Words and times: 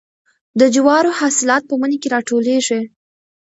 د 0.59 0.61
جوارو 0.75 1.11
حاصلات 1.19 1.63
په 1.67 1.75
مني 1.81 1.97
کې 2.01 2.11
راټولیږي. 2.15 2.81